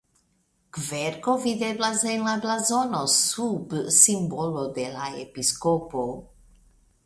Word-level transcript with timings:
Kverko 0.77 1.35
videblas 1.43 2.01
en 2.13 2.25
la 2.29 2.33
blazono 2.47 3.03
sub 3.17 3.77
simbolo 3.99 4.67
de 4.81 4.89
la 4.99 5.15
episkopo. 5.27 6.11